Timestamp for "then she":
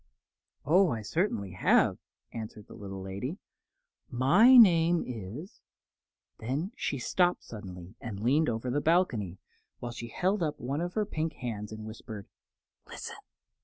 6.39-6.97